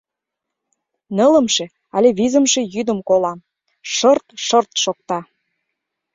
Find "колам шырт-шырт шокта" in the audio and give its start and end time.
3.09-5.19